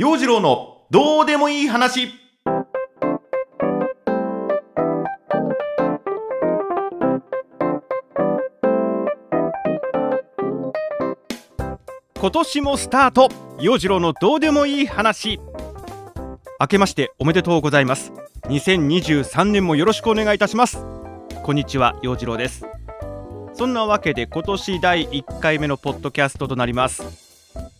[0.00, 2.08] 陽次郎のどうでもいい話。
[12.18, 13.28] 今年もスタート。
[13.60, 15.38] 陽次郎のどうでもいい話。
[16.58, 18.14] 明けましておめでとうございます。
[18.44, 20.82] 2023年もよろしくお願いいたします。
[21.42, 22.64] こんにちは陽次郎です。
[23.52, 27.29] そんなわけで今年第1回目のポッドキャストとなります。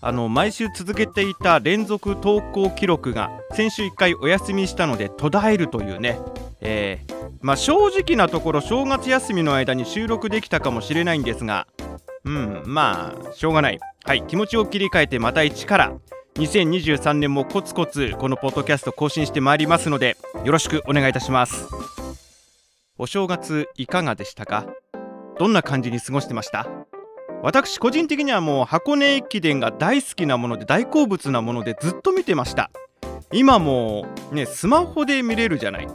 [0.01, 6.19] あの毎週続けていた連続投稿記録が先週1回お休みしたので途絶えるというね、
[6.61, 11.67] えー、まあ、正直なところ正月休みの間に収録できたかもしれないんですが
[12.25, 13.79] うんまあしょうがない。
[14.05, 15.93] はい気持ちを切り替えてまた一から
[16.37, 21.67] 2023年もコツコツこのポッドキャスト更新してまいりますのでよろしくお願いいたします。
[22.99, 24.67] お正月いかがでしたか？
[25.39, 26.67] どんな感じに過ごしてました？
[27.43, 32.71] 私個人的にはもう箱根駅伝が大好きなもので大好物なものでずっと見てました。
[33.33, 35.89] 今もねスマホで見れるじゃない。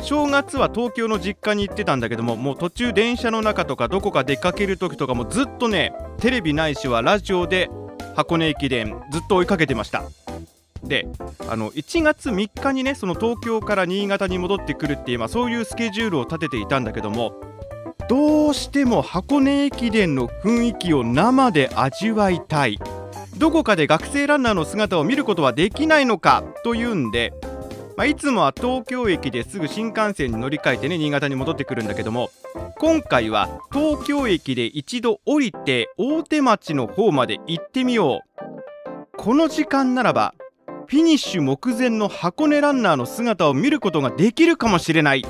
[0.00, 7.70] 正月は東京の実家に行ってたんだけどももう途中電車の中とかどこか出かける時とかもずっとねテレビないしはラジオで
[8.14, 10.02] 箱根駅伝ずっと追いかけてました。
[10.82, 11.08] で
[11.48, 17.40] あの1月3日にねその東京から新潟に戻ってくるっていう、まあ、そういうスケジュールを立てていたんだけども
[18.08, 22.78] どうしても箱根駅伝の雰囲気を生で味わいたい。
[23.38, 26.44] どこかで学生ランナーの姿を見ることはできないのか？
[26.62, 27.32] というんで、
[27.96, 32.30] まあ、いつもは東京駅ですぐ新幹線に乗り換えてね新潟に戻ってくるんだけども
[32.78, 39.16] 今回は東京駅で一度降りて大手町の方まで行ってみよう。
[39.16, 40.34] この時間ならば
[40.86, 45.24] フィニッシュ目前の箱根ランナーの姿を見ることができるかもしれない。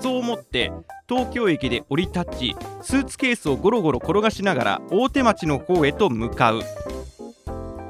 [0.00, 0.72] そう思って
[1.08, 6.62] 東京駅で降り立ちスーツケースをゴロゴロ転がしながら大手町の方へと向かう。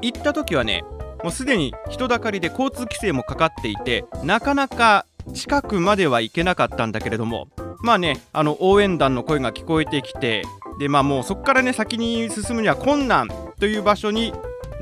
[0.01, 0.83] 行った時はね
[1.23, 7.47] もうすでに人だかりで交通規制もかかっていてなかなか近くまでは行けなかったんだけれども
[7.83, 10.43] まあねあの応援団の声が聞こえてきて
[10.79, 14.33] でまあもうそこからね先に進むには困難という場所に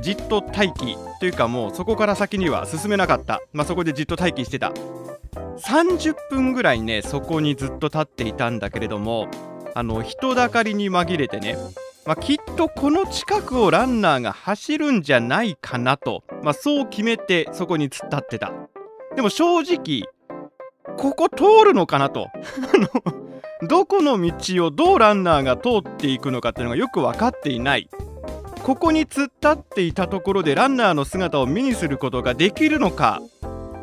[0.02, 4.72] じっと待機というかもうそこから先には進めなかった、まあ、そこでじっと待機してた。
[5.60, 9.28] 30分ぐらいねそこにずっと立っていたんだけれども
[9.76, 11.58] あの人だかりに紛れてね、
[12.06, 18.52] まあ、きっとこの近くをランナーが走るんじゃないかなと、まあ、そう決めてそこに突っ立ってた。
[19.16, 20.04] でも正直
[20.98, 22.28] ここ通るのかなと。
[23.68, 27.90] どこの道をどうランナーが通っていくのかっていうのがよく分かっていない。
[28.64, 33.22] ここに突っ立っていたところでランナーの姿を目にすることができるのか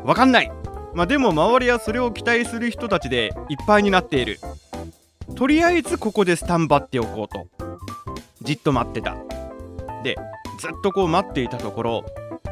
[0.05, 0.53] 分かんない。
[0.97, 4.41] まあ、でも周りはそれを期待する人たちでいっぱいになっている。
[5.35, 7.47] とりあえずここでスタンバっておこうと。
[8.41, 9.15] じっと待ってた。
[10.03, 10.17] で
[10.59, 12.05] ずっとこう待っていたところ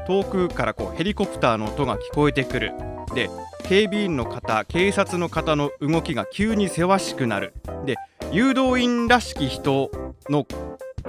[0.07, 2.75] 遠くからこうヘリコプターの音が聞こえてくる。
[3.15, 3.31] で
[3.63, 7.55] 警備員の方警察の方の動きが急にせわしくなる。
[7.87, 7.97] で
[8.31, 9.91] 誘導員らしき人
[10.29, 10.47] の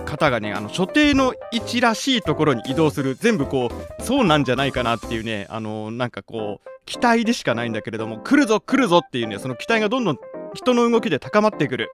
[0.06, 10.18] 方がねあの所定の位置らしいところに移動する全部こうそうなんじゃないかなっていうねあのなんかこう期待でしかないんだけれども来るぞ来るぞっていうねその期待がどんどん
[10.54, 11.92] 人の動きで高まってくる。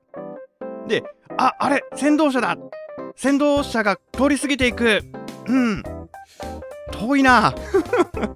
[0.88, 1.04] で
[1.38, 2.58] ああれ先導車だ。
[3.16, 5.02] 先導車が通り過ぎていく。
[5.48, 5.84] うん。
[6.92, 7.54] 遠いな。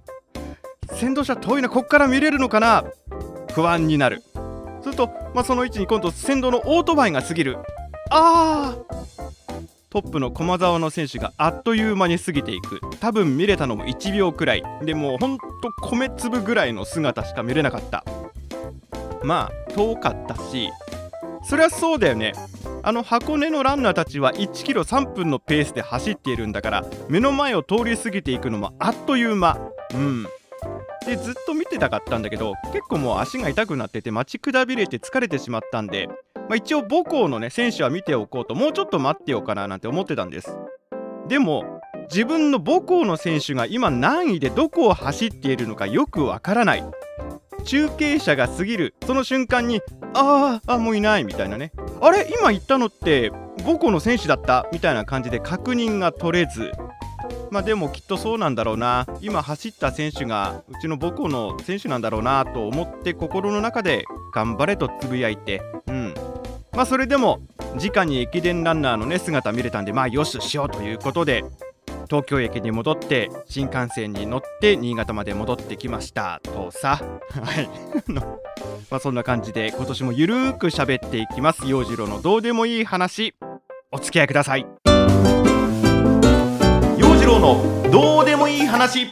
[0.91, 1.69] 先導車遠いな。
[1.69, 2.83] こっから見れるのかな。
[3.53, 4.23] 不安になる。
[4.81, 7.57] すると、まあ、その位置に今度先導のオートバイが過ぎる。
[8.09, 9.04] あー。
[9.95, 12.81] トップの駒澤の選手があっという間に過ぎていく。
[12.99, 14.63] 多分見れたのも1秒くらい。
[14.83, 15.45] でもうほんと
[15.83, 18.03] 米粒ぐらいの姿しか見れなかった。
[19.23, 20.69] まあ遠かったし。
[21.45, 22.33] そりゃそうだよね。
[22.83, 29.57] あの箱根のランナーたちは1キロ3分のペースで走っているんだから目の前を通り過ぎていくのもあっという間。
[29.93, 30.27] うん。
[31.05, 36.09] でずっと見てたかったんだけど結構もう足が痛くなってて待ちくたびれて疲れてしまったんで
[36.47, 40.55] まあ、一応母校のね選手は見ておこうともうちょっと待ってようかななんて思ってたんです。
[41.27, 46.83] でも自分の母校の選手が今何位でどこを走っているのかよくわからない。
[47.63, 48.93] 中継車が過ぎる。
[49.07, 49.81] その瞬間に
[50.13, 51.71] あーあもういないみたいなね。
[51.99, 53.31] あれ今言ったのって
[53.65, 54.67] 母校の選手だった？
[54.71, 56.71] みたいな感じで確認が取れず。
[57.49, 59.07] まあでもきっとそうなんだろうな。
[59.21, 65.63] 今走った選手がうちの母校の選手なんだろうなと思って心の中で頑張れとつぶやいて。
[65.87, 66.04] うん。
[66.75, 67.39] まあそれでも
[67.75, 71.43] 直に駅伝ランナーのね姿見れたんでまあよししようということで
[72.09, 77.01] 東京駅に戻って新幹線に乗って新潟まで戻ってきましたとさ。
[77.31, 77.69] はい。
[78.89, 81.67] まあそんな感じで今年もゆるーく喋っていきます。
[81.67, 83.33] 陽次郎のどうでもいい話。
[83.91, 84.65] お付き合いください。
[86.97, 89.07] 陽次次郎のどうでもいい話。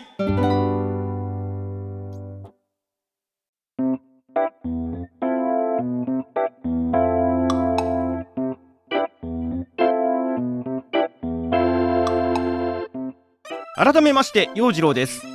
[13.84, 15.26] 改めまして陽次郎です、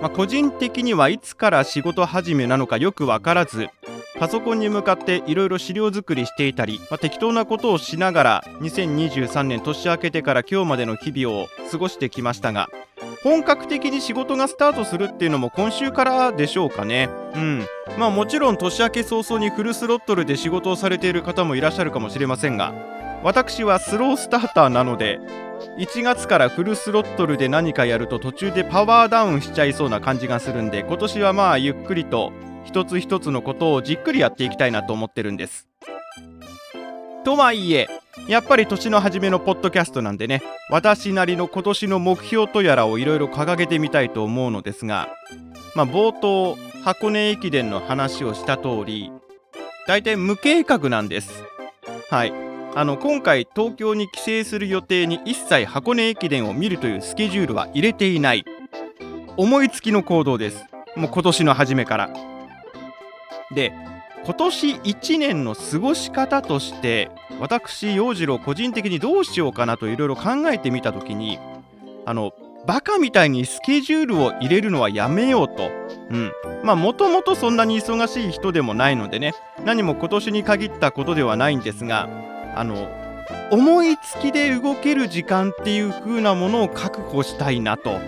[0.00, 3.66] まあ、個人的にはいつから仕事始めなのかよくわからず
[4.20, 12.68] パソコンに向かっていろいろ資料作りしていたり、まあ、適当なことをしながら2023年年明けてから今日までの日々を過ごしてきましたが
[13.24, 17.08] 本格的に仕事がスタートするっていうのも今週からでしょうかね。
[17.34, 17.66] うん。
[17.98, 22.74] まあもちろん年明け早々にフルスロットルで仕事をされている方もいらっしゃるかもしれませんが
[23.24, 25.18] 私はスロースターターなので
[25.78, 32.32] 1月からフルスロットルで何かやると途中でパワーダウンしちゃいそうな感じがするんで今年はまあゆっくりと
[32.66, 35.66] 一つ一つのことをじっくりやっていきたいなと思ってるんです。
[37.24, 37.88] とはいえ
[38.28, 45.08] やっぱり年の初めのポッドキャストなんでね私なりの今年の目標とやらをいろいろ掲げてみたいと思うのですが
[45.74, 49.10] まあ冒頭箱根駅伝の話をした通り
[49.86, 51.42] 大体無計画なんです。
[52.10, 52.43] はい
[52.76, 58.44] あの今回東京に帰省する予定に一切箱根駅伝を見るというスケジュールは入れていない。
[59.36, 60.66] 思いつきの行動です。
[60.96, 62.10] もう今年の初めから。
[63.54, 63.72] で
[64.24, 71.38] 今年1年の過ごし方として私陽次郎個人的にどうしようかなといろいろ考えてみた時に
[72.06, 72.32] あの
[72.66, 75.70] バカみたいにスケジュールを入れるのはやめようと。
[76.10, 76.32] うん。
[76.64, 79.32] まあもともとそんなに忙しい人でもないのでね。
[79.64, 82.08] 何も今年に限ったことではないんですが
[82.54, 82.88] あの
[83.50, 87.98] 思いつきで動ける時間っていう風なものを確保したいなと。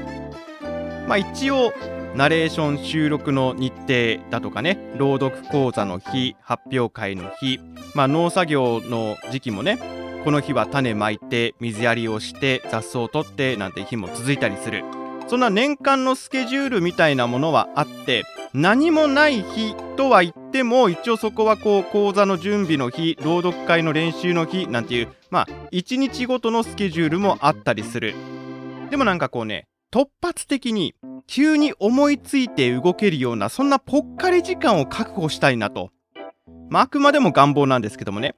[1.07, 1.73] まあ一応
[2.15, 7.61] ナレーション収録の日程だとかね朗読講座の日発表会の日
[7.95, 9.79] まあ農作業の時期もね
[10.25, 14.83] この日は種まいて水やりをして雑草を取ってなんて日も続いたりする。
[15.29, 28.15] そんな年間のスケジュールみたいなものはあって何もない日とは言っても一応そこはこう講座の準備の日朗読会の練習の日なんていうまあ1日ごとのスケジュールもあったりする。
[28.91, 30.95] でもなんかこうね突発的に
[31.27, 35.91] 急に思いついて動けるようなそんなぽっかり時間を確保したいなと、
[36.69, 38.35] まあ、あくまでも願望なんですけどもね。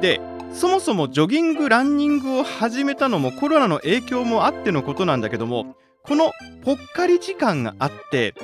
[0.00, 0.20] で
[0.52, 5.74] そもそもジョギングランニングを始めたのもコロナの影響もあってのことなんだけども
[6.06, 6.32] この
[6.64, 8.34] ぽっかり時間があって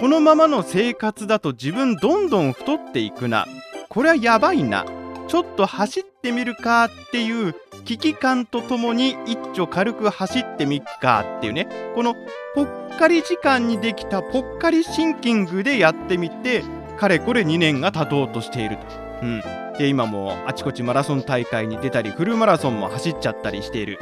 [0.00, 3.46] このままの生活だと自分どんどん太っていくな。
[3.90, 4.86] これはやばいな。
[5.28, 7.54] ちょっと走ってみるかっていう
[7.84, 11.68] 危機感とともに一丁軽く走ってみっかっていうね。
[11.94, 12.14] この
[12.54, 16.62] ぽっかり時間にできたぽっかりシンキングでやってみて
[16.98, 18.82] かれこれ2年が経とうとしていると。
[19.22, 19.42] うん、
[19.76, 23.98] で今もあちこちマラソン大会に出たりフルマラソンも走っちゃったりしている。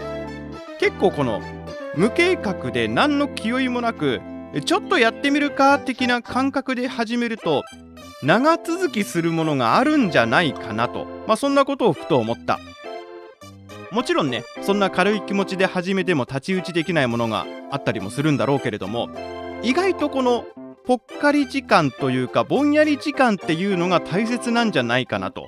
[0.78, 1.42] 結構この
[1.96, 4.20] 無計画で何の気負いもなく
[4.64, 7.64] ちょっとやってみるか的な感覚で始めると
[8.22, 12.58] 長続きするものがあるんじゃないかなと、まあ、そんなことをふと思った。
[13.90, 19.08] もちろんねそんな軽い気持ちで始めても太刀打ちできないものがあったりもするんだろうけれども
[19.62, 20.44] 意外とこの
[20.84, 25.46] ぽっかり時間というかぼんやり時間っていうのが大切なんじゃないかなと。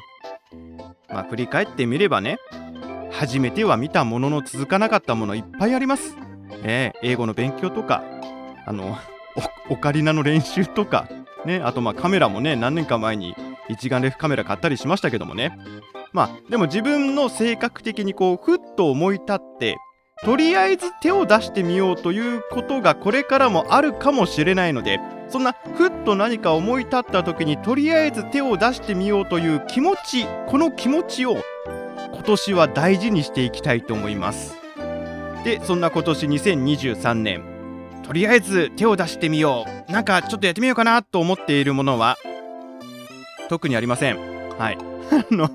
[1.08, 2.38] まあ振り返ってみればね
[3.10, 6.16] 初めては見たものの続かなかったものいっぱいあります。
[6.58, 8.02] ね、英語の勉強とか
[8.66, 8.96] あの
[9.68, 11.08] オカリナの練習とか、
[11.44, 13.34] ね、あとまあカメラもね何年か前に
[13.68, 15.56] 一眼レフカメラ買ったりしましたけどもね。
[16.12, 19.76] まあでも自分の性格的にこうふっと思い立って
[20.24, 31.38] とりあえず手を出してみようということがこれからもあるかもしれないのでそんなふっと何か思い立った時にとりあえず手を出してみようという気持ちこの気持ちを
[32.12, 34.59] 今年は大事にしていきたいと思います。
[35.44, 37.42] でそんな今年2023年。
[38.02, 39.92] とりあえず手を出してみよう。
[39.92, 42.16] なんかちょっとやってみようかなと思っているものは
[43.48, 44.18] 特にありません。
[44.58, 44.78] はい。
[45.30, 45.50] あの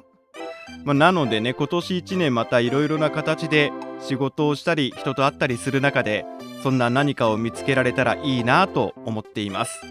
[0.83, 6.25] まあ、なのでね今年1年またいろいろな形で仕事をしたり人と会ったりする中で
[6.61, 9.81] そんな何かを見つけられたらいいなと思っています、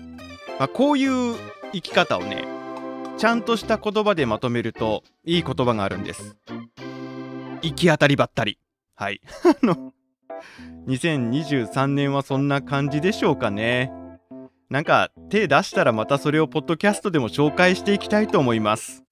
[0.59, 1.37] まあ、こういう
[1.73, 2.45] 生き方をね
[3.17, 6.37] ちゃんとした言葉でまとめるといい言葉があるんです。
[7.63, 8.59] 行き当たりばったり。
[8.97, 9.21] はい。
[9.45, 9.93] あの
[10.87, 13.93] 2023年はそんな感じでしょうかね。
[14.71, 19.05] なんか手出したらまたそれをポッドキャストでも紹介していきたいと思います。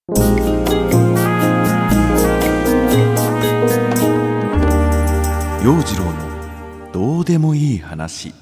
[5.64, 8.34] 陽次郎のどうでもいい話。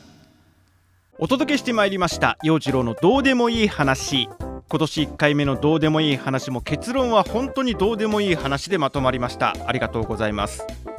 [1.18, 2.38] お届けしてまいりました。
[2.42, 4.28] 陽次郎のどうでもいい話。
[4.70, 9.54] 今年1回目のどうでもいい話も結論は本当にどうでもいい話でまとまりました。
[9.66, 10.64] ありがとうございます。
[10.86, 10.89] 多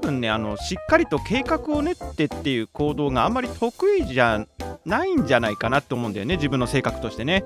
[0.00, 4.46] 分ねあのしっかりと計画を練ってっていう行動があんまり得意じゃ
[4.84, 7.44] ないんじゃないかなって思うんだよね自分の性格としてね。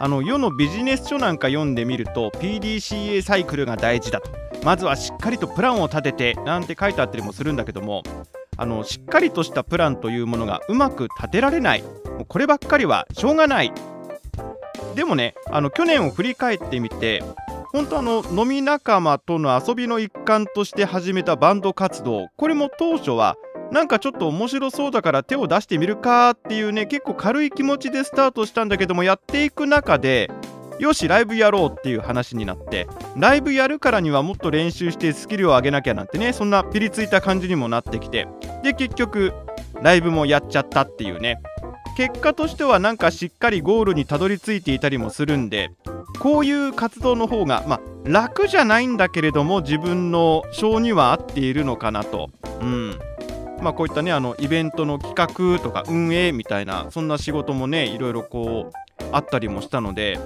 [0.00, 4.30] あの世のビジネス書なんか読んでみると PDCA サイクルが大事だと。
[4.64, 8.02] まずはしっかりとプランを立ててなんて書いてあったりもするんだけども
[8.56, 11.82] あのしっかりとしたプランというものがうまく立てられない。
[11.82, 13.72] もうこればっかりはしょうがない。
[14.96, 17.22] でもねあの去年を振り返ってみて
[17.72, 23.36] 本当あの飲み仲間との遊びの一環として始めたバンド活動これも当初は
[23.70, 30.30] なんかちょっと面白そうだから手を出してみるかっていうね結構軽い気持ちでスタートしたんだけどもやっていく中で
[30.78, 32.86] よしライブやろうっていう話になって
[33.16, 38.28] ライブやるからにはもっと練習してスキルを上げなきゃなんてねそんなピリついた感じにもなってきて
[38.62, 39.32] で結局
[39.80, 41.40] ライブもやっちゃったっていうね。
[41.94, 45.70] 結果としてはなんかしっかりゴールにたどり着いていたりもするんで
[46.22, 52.30] こういう活動の方がまあ楽じゃないんだけれども自分の性には合っているのかなと。
[52.60, 52.96] うん。
[53.60, 60.18] まあ、こういったねあのイベントの企画とか運営みたいなそんな仕事もねいろいろこうあったりもしたので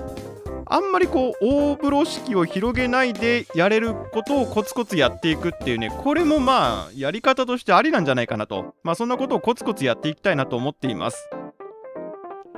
[0.66, 8.74] あんまりこう大風呂敷を広げないでやれることをコツコツやっていくっていうねこれもまあやり方としてありなんじゃないかなと。
[8.82, 11.28] まあそんなことをコツコツやっていきたいなと思っています。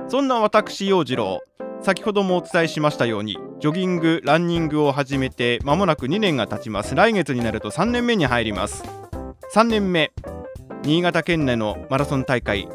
[0.09, 1.39] そんな私陽次郎。
[1.81, 6.93] 先ほどもお伝えしましたようにジョギングランニングを始めて間もなく2年が経ちます。
[6.93, 8.83] 来月になると3年目に入ります。
[9.53, 10.11] 3年目。
[10.83, 12.67] 新潟県内のマラソン大会。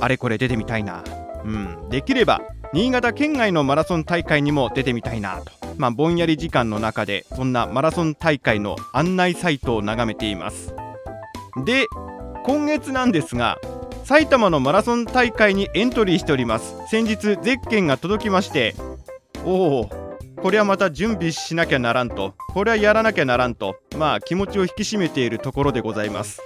[0.00, 1.04] あれこれ出てみたいな。
[1.44, 1.88] うん。
[1.88, 2.40] できれば
[2.72, 5.52] 新潟県外のマラソン大会にも出てみたいなと。
[5.76, 10.74] まあぼんやり時間の中でそんなマラソン大会の案内サイトを眺めています。
[11.64, 11.86] で
[12.44, 13.58] 今月なんですが
[14.08, 16.74] 埼玉のマラソン大会にエントリーしております。
[16.88, 18.74] 先日ゼッケンが届きまして
[19.44, 19.90] おお
[20.42, 22.32] これはまた準備しなきゃならんと。
[22.54, 23.76] これはやらなきゃならんと。
[23.98, 26.40] まあ気持ちを引き締めているところでございます。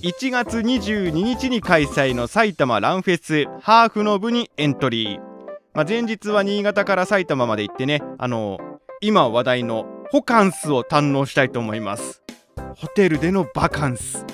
[0.00, 5.20] 1月22日に開催の埼玉ランフェスハーフの部にエントリー、
[5.74, 8.58] まあ、前日は新潟から埼玉まで行ってねあの
[9.02, 12.22] 今話題のホカンスを堪能したいと思います。
[12.76, 14.24] ホテルでのバカンス。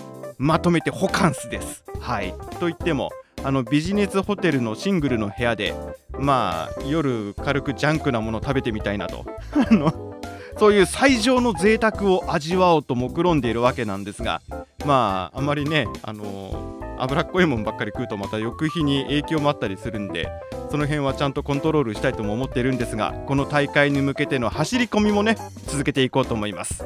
[0.41, 1.85] まとめてホカンスです。
[2.01, 2.33] はい。
[2.59, 3.11] と言っても
[3.45, 5.75] あのビジネスホテルのシングルの部屋で
[6.19, 9.27] まあ夜軽くジャンクなもの食べてみたいなと。
[9.71, 10.17] あの
[10.59, 14.43] そういう最上の贅沢を味わおうと目論んでいるわけなんですが
[14.85, 20.29] まああまりねあのー、脂っこいもんばっかり食うとまた翌日に影響もあったりするんで
[20.71, 26.85] その辺はちゃんとコントロールしたいとも思ってるんですがこの大会に向けての走り込みもね続けていこうと思います。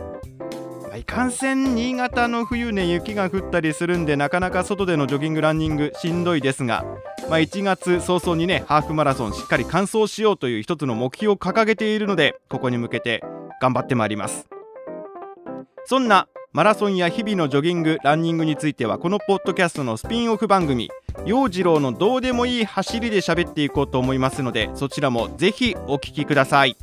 [0.96, 1.24] いか。
[1.24, 6.84] んせん新潟の冬ね雪が降ったりするんでなかなか外でのジョギングランニングしんどいですが、
[7.28, 13.22] まあ、1月早々にねハーフマラソンしっかり完走しようという一つの目標を掲げているのでここに向けて
[13.60, 14.48] 頑張ってまいります。
[15.86, 20.88] そんなマラソンや日々のジョギングランニングについてはこのポッドキャストのスピンオフ番組
[21.26, 26.76] 陽次郎のどうでもいい走りで喋っていこうと思いますのでそちらもぜひお聞きください。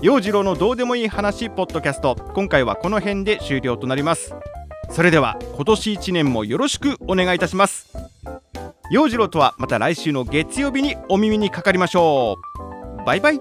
[0.00, 2.14] 陽次郎のどうでもいい話ポッドキャスト。
[2.32, 4.32] 今回はこの辺で終了となります。
[4.90, 7.88] それでは今年1年もよろしくお願いいたします。
[8.92, 12.36] 陽次郎とはまた来週の月曜日にお耳にかかりましょ
[13.00, 13.04] う。
[13.04, 13.40] バイバイ。